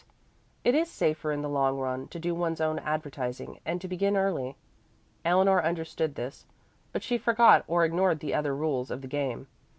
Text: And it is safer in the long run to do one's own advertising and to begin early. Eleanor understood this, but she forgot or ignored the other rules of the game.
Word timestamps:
And 0.65 0.75
it 0.75 0.79
is 0.81 0.89
safer 0.89 1.31
in 1.31 1.43
the 1.43 1.47
long 1.47 1.77
run 1.77 2.07
to 2.07 2.17
do 2.17 2.33
one's 2.33 2.59
own 2.59 2.79
advertising 2.79 3.59
and 3.63 3.79
to 3.81 3.87
begin 3.87 4.17
early. 4.17 4.55
Eleanor 5.23 5.61
understood 5.63 6.15
this, 6.15 6.47
but 6.91 7.03
she 7.03 7.19
forgot 7.19 7.63
or 7.67 7.85
ignored 7.85 8.19
the 8.19 8.33
other 8.33 8.55
rules 8.55 8.89
of 8.89 9.03
the 9.03 9.07
game. 9.07 9.45